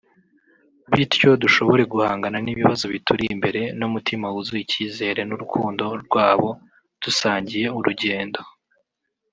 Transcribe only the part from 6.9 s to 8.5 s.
dusangiye urugendo